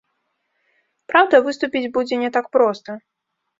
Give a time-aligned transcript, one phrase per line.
[1.11, 3.01] Праўда, выступіць будзе не так проста.